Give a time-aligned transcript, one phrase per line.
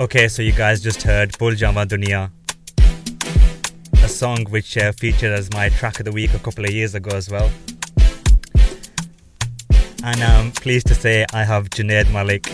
[0.00, 2.28] Okay, so you guys just heard Bhul Jawa Dunia,
[4.02, 6.96] a song which uh, featured as my track of the week a couple of years
[6.96, 7.48] ago as well.
[10.02, 12.50] And I'm pleased to say I have Junaid Malik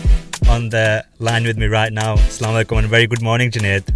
[0.51, 2.17] on the line with me right now.
[2.17, 3.89] Assalamu alaikum and very good morning, Junaid.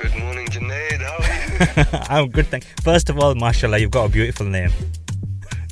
[0.00, 1.02] Good morning, Junaid.
[1.02, 1.98] How are you?
[2.08, 4.70] I'm good, thank First of all, mashallah, you've got a beautiful name.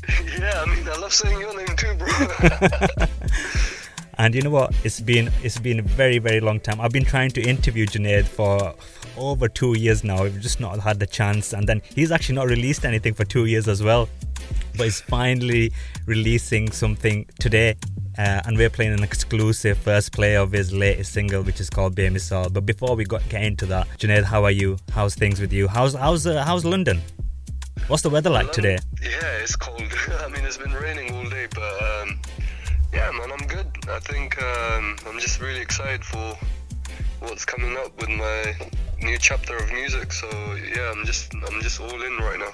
[0.39, 3.07] yeah, I mean, I love saying your name too, bro.
[4.19, 4.75] And you know what?
[4.85, 6.80] It's been it's been a very very long time.
[6.80, 8.75] I've been trying to interview Junaid for
[9.17, 10.25] over two years now.
[10.25, 11.53] We've just not had the chance.
[11.53, 14.09] And then he's actually not released anything for two years as well.
[14.76, 15.73] But he's finally
[16.07, 17.76] releasing something today.
[18.17, 21.95] Uh, and we're playing an exclusive first play of his latest single, which is called
[21.95, 22.53] Bemisal.
[22.53, 24.76] But before we got, get into that, Junaid, how are you?
[24.90, 25.68] How's things with you?
[25.68, 27.00] How's how's uh, how's London?
[27.87, 28.79] What's the weather like today?
[29.00, 29.81] Yeah, it's cold.
[30.21, 32.20] I mean, it's been raining all day, but um,
[32.92, 33.67] yeah, man, I'm good.
[33.91, 36.36] I think um, I'm just really excited for
[37.20, 38.55] what's coming up with my
[39.00, 40.12] new chapter of music.
[40.12, 40.28] So
[40.75, 42.53] yeah, I'm just I'm just all in right now.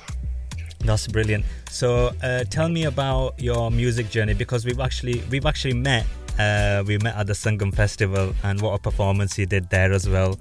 [0.81, 1.45] That's brilliant.
[1.71, 6.07] So uh, tell me about your music journey because we've actually we've actually met
[6.39, 10.09] uh, we met at the Sangam Festival, and what a performance you did there as
[10.09, 10.39] well.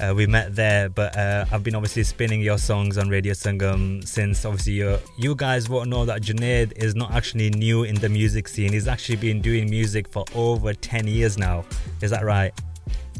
[0.00, 4.06] Uh, we met there, but uh, I've been obviously spinning your songs on Radio Sangam
[4.06, 8.08] since obviously you you guys won't know that Junaid is not actually new in the
[8.08, 8.72] music scene.
[8.72, 11.64] He's actually been doing music for over 10 years now.
[12.00, 12.52] Is that right?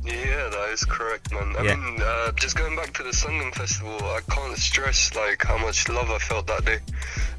[0.05, 1.55] Yeah, that is correct, man.
[1.57, 1.77] I yeah.
[1.77, 5.89] mean, uh, just going back to the Sangam Festival, I can't stress like how much
[5.89, 6.79] love I felt that day,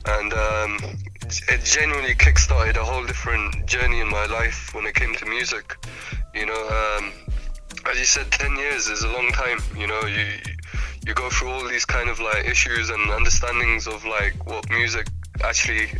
[0.05, 0.79] and um,
[1.49, 5.75] it genuinely kickstarted a whole different journey in my life when it came to music.
[6.33, 7.11] You know, um,
[7.91, 9.59] as you said, ten years is a long time.
[9.77, 10.25] You know, you
[11.05, 15.07] you go through all these kind of like issues and understandings of like what music
[15.43, 15.91] actually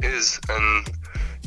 [0.00, 0.90] is, and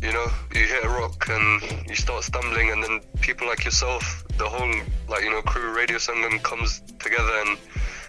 [0.05, 4.23] you know, you hit a rock and you start stumbling, and then people like yourself,
[4.37, 4.73] the whole
[5.09, 7.57] like you know crew, Radio Sangam comes together and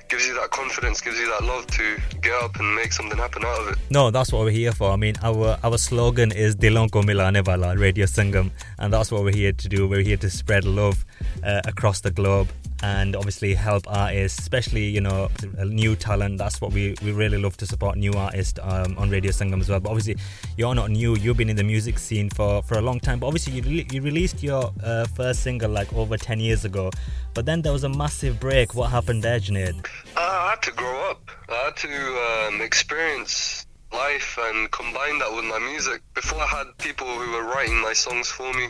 [0.08, 3.44] gives you that confidence, gives you that love to get up and make something happen
[3.44, 3.78] out of it.
[3.90, 4.90] No, that's what we're here for.
[4.90, 9.22] I mean, our our slogan is Dilon ko milane wala, Radio Sangam, and that's what
[9.24, 9.88] we're here to do.
[9.88, 11.04] We're here to spread love
[11.42, 12.48] uh, across the globe
[12.82, 15.28] and obviously help artists, especially you know
[15.64, 16.38] new talent.
[16.38, 19.68] That's what we, we really love to support new artists um, on Radio Sangam as
[19.68, 19.80] well.
[19.80, 20.16] But obviously,
[20.56, 21.16] you're not new.
[21.16, 23.18] You've been in the music scene for, for a long time.
[23.18, 26.90] But obviously, you, re- you released your uh, first single like over ten years ago.
[27.34, 28.74] But then there was a massive break.
[28.74, 29.86] What happened there, Junaid?
[30.16, 31.30] Uh, I had to grow up.
[31.48, 36.02] I had to um, experience life and combine that with my music.
[36.14, 38.68] Before I had people who were writing my songs for me,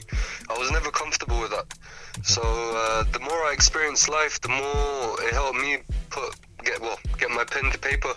[0.49, 1.67] I was never comfortable with that.
[2.23, 5.79] So uh, the more I experienced life, the more it helped me
[6.11, 6.35] put
[6.67, 8.13] get well get my pen to paper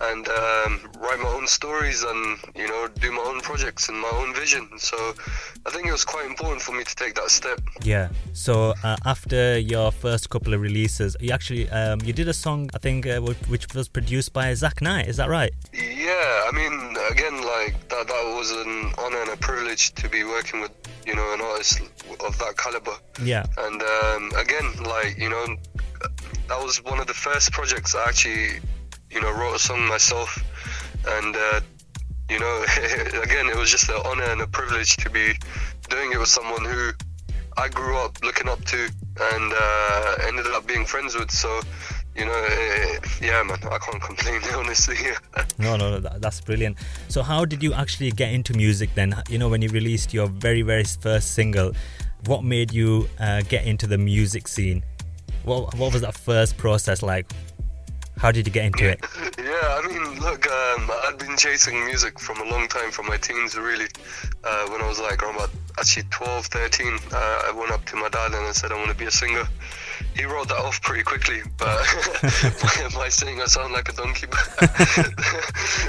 [0.00, 4.10] and um, write my own stories and you know do my own projects and my
[4.12, 4.68] own vision.
[4.78, 4.96] So
[5.66, 7.60] I think it was quite important for me to take that step.
[7.82, 8.08] Yeah.
[8.34, 12.70] So uh, after your first couple of releases, you actually um, you did a song
[12.74, 15.08] I think uh, which was produced by Zach Knight.
[15.08, 15.52] Is that right?
[15.72, 16.44] Yeah.
[16.48, 20.60] I mean, again, like that that was an honor and a privilege to be working
[20.60, 20.72] with
[21.06, 21.80] you know an artist
[22.24, 22.96] of that caliber.
[23.22, 23.46] Yeah.
[23.58, 25.56] And um, again, like you know
[26.48, 28.60] that was one of the first projects I actually,
[29.10, 30.42] you know, wrote a song myself,
[31.06, 31.60] and uh,
[32.30, 32.64] you know,
[33.22, 35.32] again, it was just an honor and a privilege to be
[35.88, 36.90] doing it with someone who
[37.56, 38.88] I grew up looking up to
[39.20, 41.30] and uh, ended up being friends with.
[41.30, 41.60] So,
[42.14, 44.96] you know, it, yeah, man, I can't complain, honestly.
[45.58, 46.76] no, no, no, that's brilliant.
[47.08, 49.14] So, how did you actually get into music then?
[49.28, 51.72] You know, when you released your very, very first single,
[52.26, 54.82] what made you uh, get into the music scene?
[55.46, 57.30] What what was that first process like?
[58.18, 59.00] How did you get into it?
[59.46, 63.16] Yeah, I mean, look, um, I'd been chasing music from a long time, from my
[63.16, 63.86] teens, really.
[64.42, 67.96] Uh, when I was like around about actually 12, 13, uh, I went up to
[67.96, 69.44] my dad and I said, I want to be a singer.
[70.16, 71.78] He wrote that off pretty quickly, but
[72.94, 74.48] by saying I sound like a donkey, but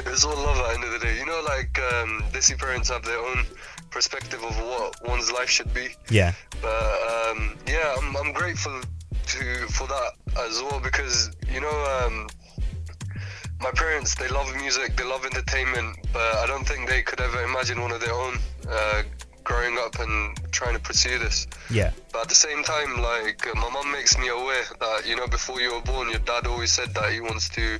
[0.06, 1.17] it's all love at the end of the day.
[1.17, 3.44] You know, like um, Desi parents have their own
[3.90, 5.90] perspective of what one's life should be.
[6.12, 6.34] Yeah.
[6.62, 8.81] But um, yeah, I'm, I'm grateful
[9.28, 12.28] to for that as well because you know um,
[13.59, 17.41] my parents they love music they love entertainment but i don't think they could ever
[17.44, 18.38] imagine one of their own
[18.70, 19.03] uh,
[19.47, 21.47] growing up and trying to pursue this.
[21.72, 21.91] Yeah.
[22.12, 25.62] But at the same time like my mom makes me aware that you know before
[25.62, 27.79] you were born your dad always said that he wants to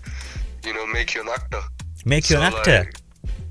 [0.64, 1.62] you know make you an actor.
[2.06, 2.80] Make you so, an actor?
[2.80, 2.96] like,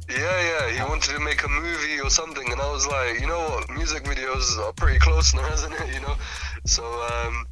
[0.08, 3.26] yeah, yeah, he wanted to make a movie or something, and I was like, you
[3.26, 5.94] know what, music videos are pretty close now, isn't it?
[5.94, 6.14] You know,
[6.64, 7.44] so um,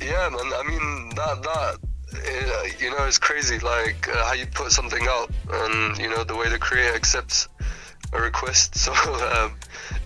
[0.00, 0.52] yeah, man.
[0.54, 1.78] I mean, that that
[2.14, 3.58] uh, you know, it's crazy.
[3.58, 7.48] Like uh, how you put something out, and you know the way the creator accepts
[8.12, 8.76] a request.
[8.78, 9.56] So um,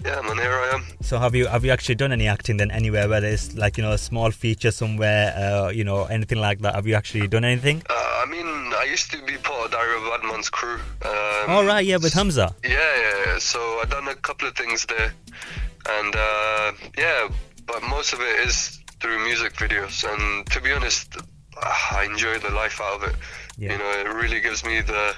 [0.04, 0.84] yeah, man, here I am.
[1.00, 3.84] So have you have you actually done any acting then anywhere, whether it's like you
[3.84, 6.74] know a small feature somewhere, uh, you know anything like that?
[6.74, 7.82] Have you actually done anything?
[7.88, 10.80] Uh, I mean, I used to be part of Diary of Badman's crew.
[11.02, 12.54] Um, oh right, yeah, with Hamza.
[12.64, 13.24] Yeah, yeah.
[13.26, 13.38] yeah.
[13.38, 15.12] So I done a couple of things there,
[15.88, 17.28] and uh, yeah,
[17.66, 20.04] but most of it is through music videos.
[20.10, 21.16] And to be honest,
[21.60, 23.16] ah, I enjoy the life out of it.
[23.58, 23.72] Yeah.
[23.72, 25.14] You know, it really gives me the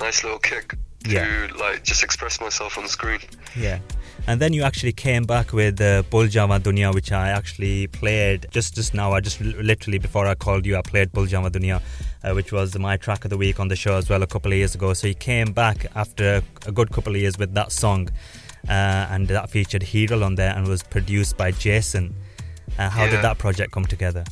[0.00, 0.74] nice little kick
[1.04, 1.48] to yeah.
[1.58, 3.20] like just express myself on the screen.
[3.56, 3.78] Yeah.
[4.26, 8.46] And then you actually came back with uh, Bhul Jawa Dunya, which I actually played
[8.50, 9.12] just just now.
[9.12, 11.80] I just literally before I called you, I played Bhul Jawa Dunya,
[12.24, 14.52] uh, which was my track of the week on the show as well a couple
[14.52, 14.94] of years ago.
[14.94, 18.10] So you came back after a good couple of years with that song,
[18.68, 22.14] uh, and that featured Heral on there and was produced by Jason.
[22.78, 23.10] Uh, how yeah.
[23.10, 24.24] did that project come together?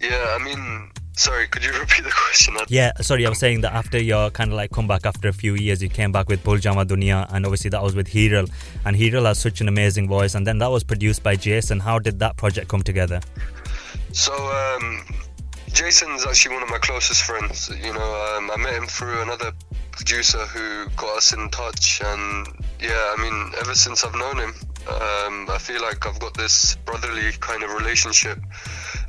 [0.00, 2.56] Yeah, I mean, Sorry, could you repeat the question?
[2.68, 5.56] Yeah, sorry, I was saying that after your kind of like comeback after a few
[5.56, 8.48] years, you came back with Bhul Jawa Dunya, and obviously that was with Hiral,
[8.84, 11.80] and Hiral has such an amazing voice, and then that was produced by Jason.
[11.80, 13.20] How did that project come together?
[14.12, 15.02] So, um,
[15.72, 17.68] Jason's actually one of my closest friends.
[17.68, 19.50] You know, um, I met him through another
[19.90, 22.46] producer who got us in touch, and
[22.80, 24.54] yeah, I mean, ever since I've known him,
[24.88, 28.38] um, I feel like I've got this brotherly kind of relationship.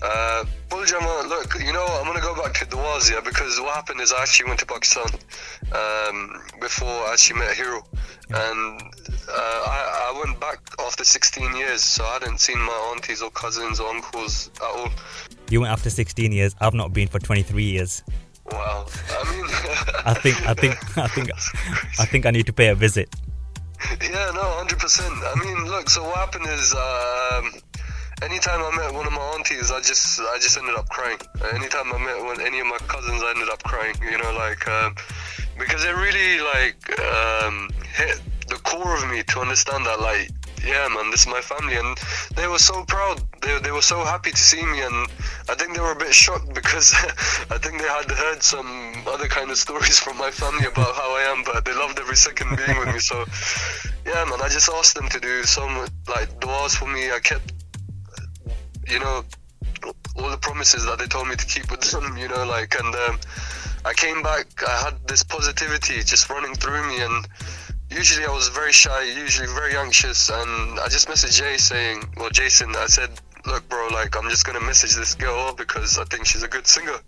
[0.01, 4.01] Uh, Buljama, look, you know, I'm going to go back to Dawazia because what happened
[4.01, 5.07] is I actually went to Pakistan
[5.71, 7.87] um, before I actually met Heral.
[8.29, 13.21] And uh, I, I, went back after 16 years, so I hadn't seen my aunties
[13.21, 14.89] or cousins or uncles at all.
[15.49, 16.55] You went after 16 years.
[16.59, 18.03] I've not been for 23 years.
[18.51, 18.85] Wow.
[19.09, 19.45] I mean,
[20.05, 21.31] I think, I think, I think,
[21.99, 23.15] I think I need to pay a visit.
[24.01, 25.13] Yeah, no, hundred percent.
[25.13, 25.89] I mean, look.
[25.89, 27.53] So what happened is, um,
[28.23, 31.17] anytime I met one of my aunties, I just, I just ended up crying.
[31.53, 33.95] Anytime I met one, any of my cousins, I ended up crying.
[34.03, 34.95] You know, like um,
[35.57, 40.31] because it really like um, hit the core of me to understand that, like,
[40.65, 41.97] yeah, man, this is my family, and
[42.35, 43.21] they were so proud.
[43.41, 45.07] They, they were so happy to see me, and
[45.49, 46.93] I think they were a bit shocked because
[47.49, 51.15] I think they had heard some other kind of stories from my family about how
[51.15, 52.99] I am, but they loved every second being with me.
[52.99, 53.25] So,
[54.05, 57.11] yeah, man, I just asked them to do some like duas for me.
[57.11, 57.53] I kept,
[58.87, 59.23] you know,
[60.15, 62.93] all the promises that they told me to keep with them, you know, like, and
[62.95, 63.19] um,
[63.85, 64.47] I came back.
[64.67, 67.27] I had this positivity just running through me, and
[67.89, 72.29] usually I was very shy, usually very anxious, and I just messaged Jay saying, well,
[72.29, 73.09] Jason, I said,
[73.45, 76.67] look, bro, like I'm just gonna message this girl because I think she's a good
[76.67, 76.99] singer,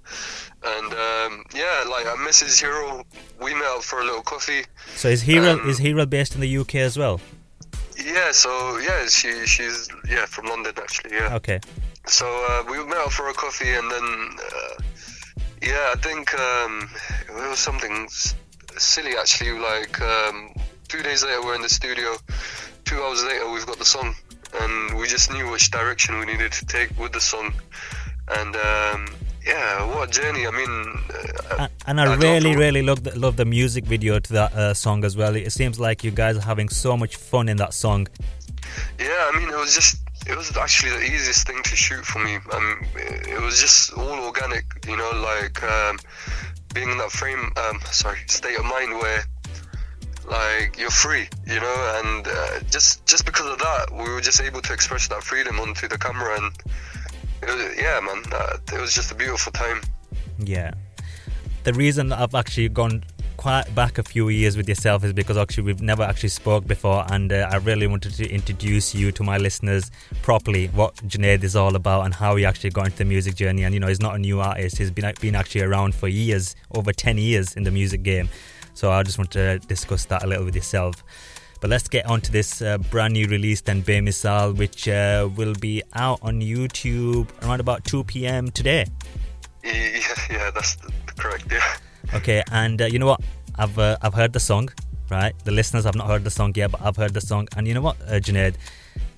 [0.64, 3.06] and um, yeah, like I messaged Heral.
[3.42, 4.64] We met up for a little coffee.
[4.96, 7.20] So is Hero um, is Heral based in the UK as well?
[7.98, 11.16] Yeah, so yeah, she she's yeah from London actually.
[11.16, 11.36] Yeah.
[11.36, 11.60] Okay.
[12.08, 14.84] So uh, we met up for a coffee, and then uh,
[15.62, 16.90] yeah, I think um,
[17.30, 18.08] it was something
[18.78, 19.60] silly actually.
[19.60, 20.54] Like um,
[20.92, 22.16] two days later, we're in the studio.
[22.84, 24.14] Two hours later, we've got the song,
[24.60, 27.54] and we just knew which direction we needed to take with the song.
[28.28, 29.08] And um,
[29.46, 30.46] yeah, what a journey!
[30.46, 31.00] I mean,
[31.50, 34.74] uh, and I, I really, really love the, love the music video to that uh,
[34.74, 35.34] song as well.
[35.34, 38.10] It seems like you guys are having so much fun in that song.
[39.00, 42.20] Yeah, I mean, it was just it was actually the easiest thing to shoot for
[42.20, 42.36] me.
[42.52, 46.00] Um, it was just all organic, you know, like um,
[46.74, 49.24] being in that frame, um, sorry, state of mind where
[50.30, 54.42] like you're free, you know, and uh, just just because of that, we were just
[54.42, 56.52] able to express that freedom onto the camera, and
[57.44, 59.82] was, yeah, man, uh, it was just a beautiful time.
[60.40, 60.72] Yeah,
[61.64, 63.04] the reason I've actually gone
[63.42, 67.04] quite back a few years with yourself is because actually we've never actually spoke before
[67.12, 69.90] and uh, I really wanted to introduce you to my listeners
[70.22, 73.64] properly what Junaid is all about and how he actually got into the music journey.
[73.64, 74.78] And you know he's not a new artist.
[74.78, 78.30] He's been been actually around for years over 10 years in the music game
[78.82, 81.04] so I just want to discuss that a little with yourself.
[81.60, 85.54] But let's get on to this uh, brand new release, then Bemisal, which uh, will
[85.54, 88.50] be out on YouTube around about 2 p.m.
[88.50, 88.88] today.
[89.64, 90.00] Yeah,
[90.32, 90.78] yeah, that's
[91.16, 91.46] correct.
[91.52, 91.62] Yeah.
[92.16, 93.22] Okay, and uh, you know what?
[93.60, 94.70] I've uh, I've heard the song,
[95.12, 95.36] right?
[95.44, 97.76] The listeners have not heard the song yet, but I've heard the song, and you
[97.76, 98.56] know what, uh, Junaid?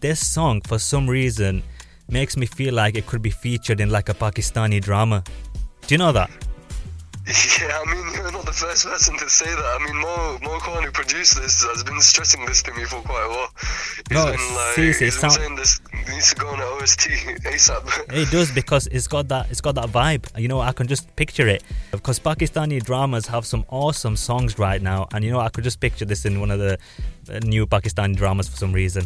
[0.01, 1.63] This song, for some reason,
[2.09, 5.23] makes me feel like it could be featured in like a Pakistani drama.
[5.87, 6.29] Do you know that?
[7.61, 9.79] Yeah, I mean, you're not the first person to say that.
[9.79, 12.99] I mean, Mo, Mo Khan, who produced this, has been stressing this to me for
[13.01, 13.49] quite a while.
[14.09, 15.33] He's no, been, like, seriously, he's been sound...
[15.33, 17.09] saying this needs to go on an OST
[17.45, 18.13] ASAP.
[18.13, 20.25] it does because it's got that it's got that vibe.
[20.37, 21.63] You know, I can just picture it.
[21.91, 25.79] Because Pakistani dramas have some awesome songs right now, and you know, I could just
[25.79, 26.77] picture this in one of the
[27.29, 29.05] uh, new Pakistani dramas for some reason.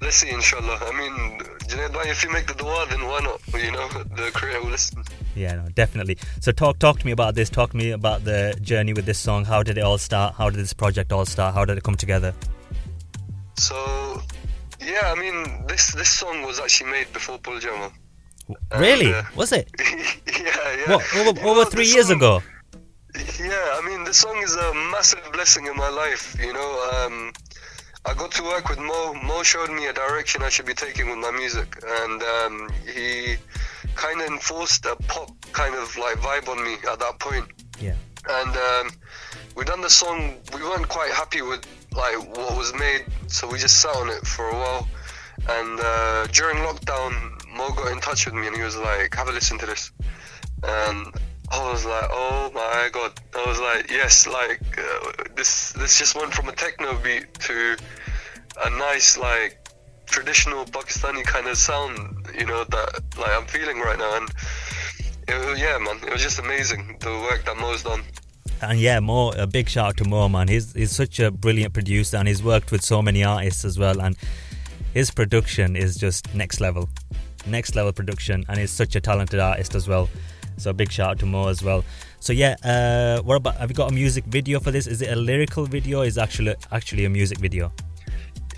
[0.00, 0.78] Let's see, inshallah.
[0.80, 3.40] I mean, Junaid, if you make the dua, then why not?
[3.52, 5.04] You know, the creator will listen.
[5.34, 6.18] Yeah, no, definitely.
[6.40, 7.50] So talk talk to me about this.
[7.50, 9.44] Talk to me about the journey with this song.
[9.44, 10.34] How did it all start?
[10.34, 11.54] How did this project all start?
[11.54, 12.34] How did it come together?
[13.56, 14.22] So,
[14.80, 17.92] yeah, I mean, this this song was actually made before Bhul Jawa.
[18.78, 19.12] Really?
[19.14, 19.68] Uh, was it?
[19.78, 20.96] yeah, yeah.
[20.96, 22.42] What, over, over three years song, ago?
[23.38, 26.36] Yeah, I mean, the song is a massive blessing in my life.
[26.40, 27.32] You know, um,
[28.06, 29.14] I got to work with Mo.
[29.14, 33.36] Mo showed me a direction I should be taking with my music, and um, he
[34.00, 37.46] kind of enforced a pop kind of like vibe on me at that point.
[37.78, 37.94] Yeah.
[38.28, 38.90] And um,
[39.54, 40.36] we done the song.
[40.54, 44.26] We weren't quite happy with like what was made, so we just sat on it
[44.26, 44.88] for a while.
[45.48, 47.12] And uh, during lockdown,
[47.54, 49.92] Mo got in touch with me and he was like, "Have a listen to this."
[50.62, 51.06] And
[51.50, 55.72] I was like, "Oh my god!" I was like, "Yes, like uh, this.
[55.72, 57.76] This just went from a techno beat to
[58.64, 59.59] a nice like
[60.10, 64.28] traditional Pakistani kind of sound, you know, that like I'm feeling right now." And
[65.28, 68.02] it, yeah, man, it was just amazing the work that Mo's done.
[68.62, 70.48] And yeah, Mo, a big shout out to Mo, man.
[70.48, 74.00] He's he's such a brilliant producer, and he's worked with so many artists as well.
[74.00, 74.16] And
[74.92, 76.88] his production is just next level,
[77.46, 80.10] next level production, and he's such a talented artist as well.
[80.58, 81.84] So big shout out to Mo as well.
[82.18, 83.56] So yeah, uh, what about?
[83.56, 84.86] Have you got a music video for this?
[84.86, 86.02] Is it a lyrical video?
[86.02, 87.72] is actually actually a music video?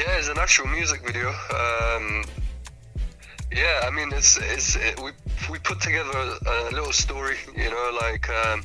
[0.00, 1.28] Yeah, it's an actual music video.
[1.28, 2.24] Um,
[3.52, 5.10] yeah, I mean, it's it's it, we
[5.50, 8.64] we put together a, a, little story, you know, like, um,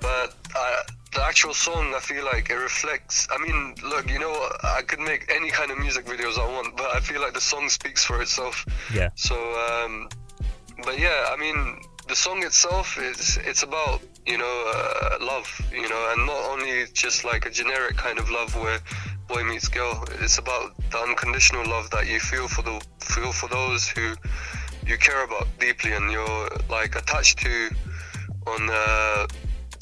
[0.00, 0.76] but uh,
[1.12, 3.26] the actual song, I feel like it reflects.
[3.30, 4.32] I mean, look, you know,
[4.62, 7.40] I could make any kind of music videos I want, but I feel like the
[7.40, 8.64] song speaks for itself.
[8.94, 9.08] Yeah.
[9.16, 10.08] So, um,
[10.84, 15.88] but yeah, I mean, the song itself is it's about you know uh, love, you
[15.88, 18.78] know, and not only just like a generic kind of love where
[19.28, 20.04] boy meets girl.
[20.20, 24.14] It's about the unconditional love that you feel for the feel for those who
[24.86, 27.70] you care about deeply and you're like attached to
[28.46, 29.26] on uh,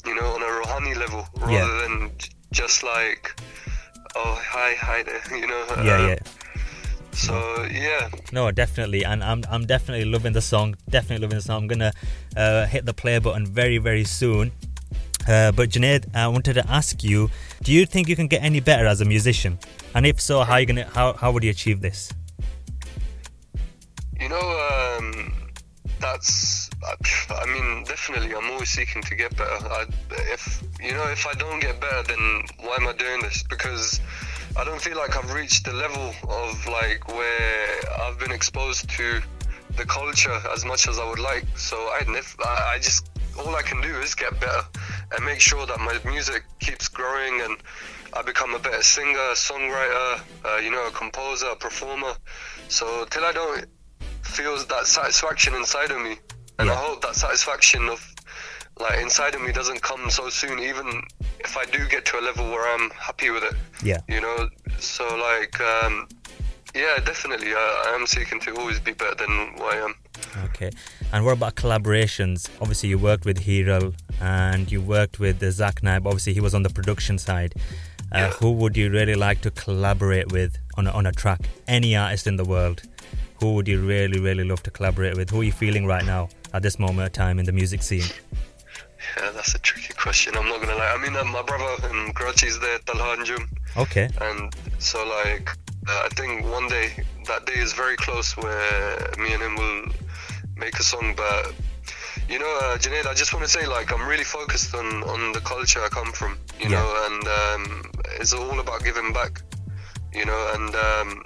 [0.05, 1.81] you know on a rohani level rather yeah.
[1.81, 2.11] than
[2.51, 3.39] just like
[4.15, 5.65] oh hi hi there you know?
[5.83, 6.19] Yeah uh, yeah
[7.15, 8.09] so yeah.
[8.33, 9.05] No definitely.
[9.05, 10.75] And i'm i'm definitely loving the song.
[10.89, 11.63] Definitely loving the song.
[11.63, 11.93] I'm gonna
[12.35, 14.51] uh, hit the play button very very soon
[15.27, 17.29] uh, but Junaid, I wanted to ask you:
[17.63, 19.57] Do you think you can get any better as a musician?
[19.93, 22.11] And if so, how you gonna how how would you achieve this?
[24.19, 25.33] You know, um,
[25.99, 26.69] that's.
[27.29, 29.49] I mean, definitely, I'm always seeking to get better.
[29.49, 29.85] I,
[30.33, 33.43] if you know, if I don't get better, then why am I doing this?
[33.43, 33.99] Because
[34.57, 39.21] I don't feel like I've reached the level of like where I've been exposed to
[39.75, 41.45] the culture as much as I would like.
[41.57, 42.05] So I,
[42.45, 44.63] I just all I can do is get better
[45.15, 47.57] and make sure that my music keeps growing and
[48.13, 52.13] I become a better singer, songwriter, uh, you know, a composer, a performer.
[52.69, 53.65] So till I don't
[54.21, 56.17] feel that satisfaction inside of me,
[56.59, 56.73] and yeah.
[56.73, 58.15] I hope that satisfaction of
[58.79, 61.01] like inside of me doesn't come so soon, even
[61.39, 63.53] if I do get to a level where I'm happy with it.
[63.83, 63.99] Yeah.
[64.07, 64.49] You know,
[64.79, 66.07] so like, um,
[66.73, 69.95] yeah, definitely, I, I am seeking to always be better than what I am.
[70.45, 70.71] Okay.
[71.15, 72.49] And what about collaborations?
[72.59, 76.01] Obviously, you worked with Hiral and you worked with Zach Knight.
[76.05, 77.53] Obviously, he was on the production side.
[78.11, 78.29] Uh, yeah.
[78.31, 81.47] Who would you really like to collaborate with on a, on a track?
[81.69, 82.81] Any artist in the world.
[83.39, 85.29] Who would you really, really love to collaborate with?
[85.29, 88.03] Who are you feeling right now at this moment of time in the music scene?
[89.15, 90.35] Yeah, that's a tricky question.
[90.35, 90.97] I'm not gonna lie.
[90.99, 93.15] I mean, uh, my brother in Karachi is there, Talha.
[93.77, 94.09] Okay.
[94.19, 95.47] And so, like,
[95.87, 100.04] uh, I think one day that day is very close where me and him will
[100.57, 101.13] make a song.
[101.15, 101.53] But
[102.29, 105.31] you know, uh, Junaid, I just want to say, like, I'm really focused on on
[105.31, 106.37] the culture I come from.
[106.59, 106.79] You yeah.
[106.79, 109.41] know, and um, it's all about giving back.
[110.13, 111.25] You know, and um,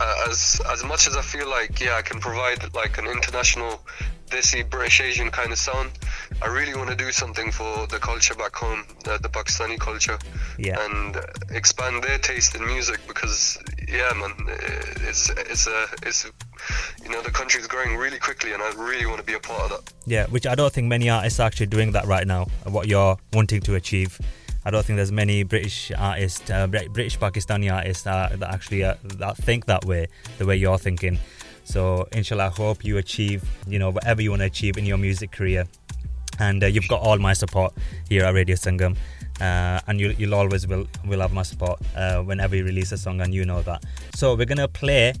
[0.00, 3.80] uh, as as much as I feel like yeah, I can provide like an international
[4.30, 5.90] desi British Asian kind of sound.
[6.42, 10.18] I really want to do something for the culture back home, uh, the Pakistani culture,
[10.58, 10.84] yeah.
[10.84, 11.16] and
[11.50, 13.58] expand their taste in music because
[13.88, 14.32] yeah, man,
[15.08, 16.24] it's it's a it's
[17.02, 19.40] you know the country is growing really quickly, and I really want to be a
[19.40, 19.92] part of that.
[20.06, 22.46] Yeah, which I don't think many artists are actually doing that right now.
[22.64, 24.18] What you're wanting to achieve.
[24.66, 28.94] I don't think there's many British artists, uh, British Pakistani artists uh, that actually uh,
[29.18, 30.06] that think that way,
[30.38, 31.18] the way you're thinking.
[31.64, 34.98] So, inshallah, I hope you achieve, you know, whatever you want to achieve in your
[34.98, 35.66] music career.
[36.38, 37.72] And uh, you've got all my support
[38.08, 38.96] here at Radio Sangam.
[39.40, 42.96] Uh, and you, will always will will have my support uh, whenever you release a
[42.96, 43.82] song, and you know that.
[44.14, 45.14] So we're gonna play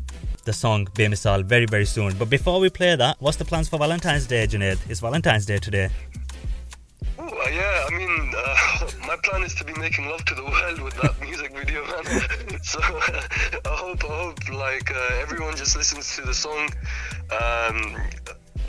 [0.44, 2.14] the song Bemisal very very soon.
[2.16, 4.78] But before we play that, what's the plans for Valentine's Day, Junaid?
[4.88, 5.90] It's Valentine's Day today.
[7.18, 10.44] Ooh, uh, yeah, I mean, uh, my plan is to be making love to the
[10.44, 12.04] world with that music video, man.
[12.62, 13.22] so I
[13.64, 16.70] hope, I hope, like uh, everyone just listens to the song.
[17.30, 17.96] Um,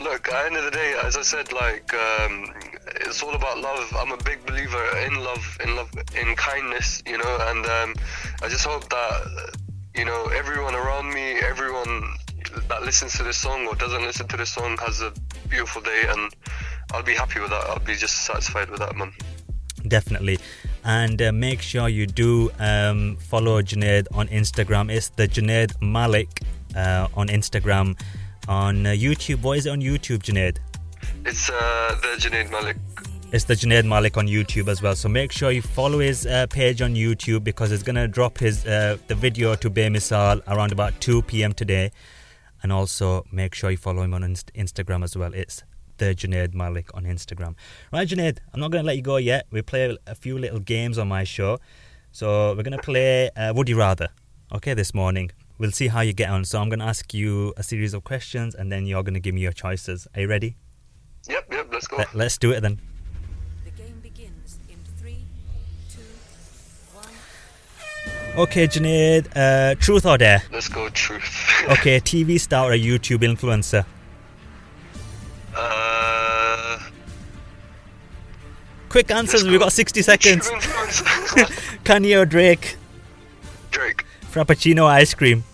[0.00, 2.52] look, at the end of the day, as I said, like um,
[2.86, 3.92] it's all about love.
[3.96, 7.94] I'm a big believer in love, in love, in kindness, you know, and um,
[8.42, 9.56] I just hope that
[9.94, 12.16] you know everyone around me, everyone
[12.68, 15.12] that listens to this song or doesn't listen to this song has a
[15.48, 16.32] beautiful day, and
[16.92, 17.64] I'll be happy with that.
[17.68, 19.12] I'll be just satisfied with that, man.
[19.88, 20.38] Definitely.
[20.84, 24.90] And uh, make sure you do um, follow Junaid on Instagram.
[24.90, 26.42] It's the Junaid Malik
[26.74, 27.98] uh, on Instagram.
[28.48, 30.58] On uh, YouTube, what is it on YouTube, Junaid?
[31.24, 32.76] It's uh, the Junaid Malik.
[33.32, 34.94] It's the Junaid Malik on YouTube as well.
[34.94, 38.64] So make sure you follow his uh, page on YouTube because it's gonna drop his
[38.64, 41.52] uh, the video to Bemisal around about 2 p.m.
[41.52, 41.90] today.
[42.62, 45.34] And also make sure you follow him on Inst- Instagram as well.
[45.34, 45.64] It's
[45.98, 47.54] the Junaid Malik on Instagram.
[47.92, 49.46] Right, Junaid, I'm not going to let you go yet.
[49.50, 51.58] We play a few little games on my show.
[52.12, 54.08] So we're going to play uh, Would You Rather,
[54.52, 55.30] okay, this morning.
[55.58, 56.44] We'll see how you get on.
[56.44, 59.20] So I'm going to ask you a series of questions and then you're going to
[59.20, 60.06] give me your choices.
[60.14, 60.56] Are you ready?
[61.28, 61.96] Yep, yep, let's go.
[61.96, 62.80] Let, let's do it then.
[63.64, 65.24] The game begins in three,
[65.90, 66.00] two,
[66.92, 67.08] one.
[68.44, 70.42] Okay, Junaid, uh, truth or dare?
[70.52, 71.42] Let's go, truth.
[71.68, 73.84] Okay, TV star or a YouTube influencer?
[75.56, 76.78] uh,
[78.88, 80.48] Quick answers, we've got 60 seconds.
[81.84, 82.76] Kanye or Drake?
[84.32, 85.44] Frappuccino or ice cream?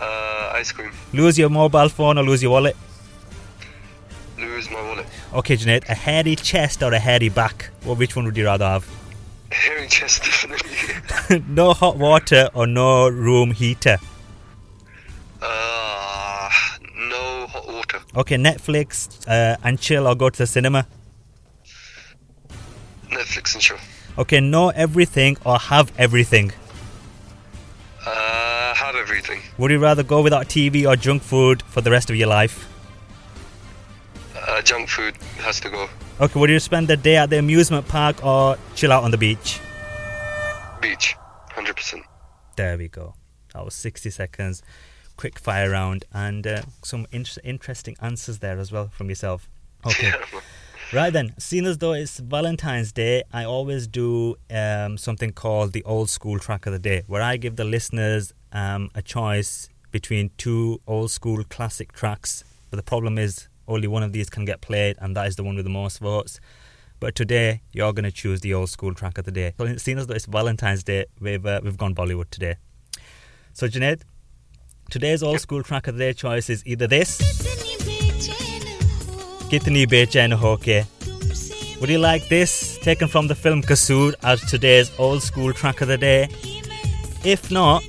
[0.00, 0.90] Uh, ice cream.
[1.12, 2.76] Lose your mobile phone or lose your wallet?
[4.38, 5.06] Lose my wallet.
[5.34, 7.70] Okay, Junaid, a hairy chest or a hairy back?
[7.84, 8.88] Well, which one would you rather have?
[9.52, 11.42] Hairy chest, definitely.
[11.48, 13.98] no hot water or no room heater?
[15.40, 16.50] Uh,
[17.08, 18.00] no hot water.
[18.16, 20.86] Okay, Netflix uh, and chill or go to the cinema?
[23.10, 23.76] Netflix and chill.
[24.18, 26.52] Okay, know everything or have everything?
[29.12, 29.42] Everything.
[29.58, 32.66] Would you rather go without TV or junk food for the rest of your life?
[34.34, 35.86] Uh, junk food has to go.
[36.18, 39.18] Okay, would you spend the day at the amusement park or chill out on the
[39.18, 39.60] beach?
[40.80, 41.14] Beach.
[41.50, 42.00] 100%.
[42.56, 43.14] There we go.
[43.52, 44.62] That was 60 seconds.
[45.18, 49.46] Quick fire round and uh, some in- interesting answers there as well from yourself.
[49.86, 50.10] Okay.
[50.92, 55.82] Right then, seeing as though it's Valentine's Day, I always do um, something called the
[55.84, 60.30] old school track of the day, where I give the listeners um, a choice between
[60.38, 62.44] two old school classic tracks.
[62.70, 65.44] But the problem is, only one of these can get played, and that is the
[65.44, 66.40] one with the most votes.
[67.00, 69.54] But today, you're going to choose the old school track of the day.
[69.58, 72.56] So, seeing as though it's Valentine's Day, we've uh, we've gone Bollywood today.
[73.52, 74.02] So, Junaid,
[74.90, 77.20] today's old school track of the day choice is either this,
[79.50, 80.86] Kitni Bechain Ho Ke.
[81.80, 85.88] Would you like this, taken from the film Kasoor, as today's old school track of
[85.88, 86.28] the day?
[87.24, 87.82] If not,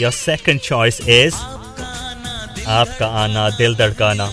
[0.00, 1.34] your second choice is
[2.64, 4.28] Aapka Aana Dil Dhadkana.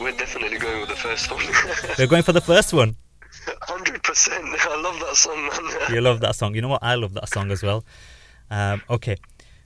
[0.00, 1.44] We're definitely going with the first one.
[1.98, 2.96] We're going for the first one.
[3.68, 4.30] 100%.
[4.32, 5.94] I love that song, man.
[5.94, 6.54] You love that song.
[6.54, 6.82] You know what?
[6.82, 7.84] I love that song as well.
[8.50, 9.16] Um, okay,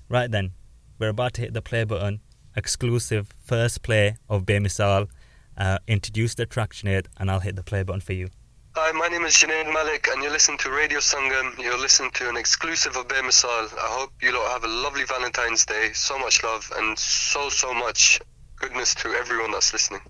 [0.09, 0.53] right then.
[0.99, 2.21] We're about to hit the play button.
[2.57, 5.09] Exclusive first play of Bemisal.
[5.57, 8.31] Uh, introduce the track, Junaid, and I'll hit the play button for you.
[8.81, 11.59] Hi, my name is Junaid Malik, and you're listening to Radio Sangam.
[11.59, 13.77] You're listening to an exclusive of Bemisal.
[13.77, 15.91] I hope you lot have a lovely Valentine's Day.
[15.95, 18.21] So much love and so, so much
[18.55, 20.01] goodness to everyone that's listening.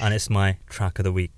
[0.00, 1.32] And it's my track of the week.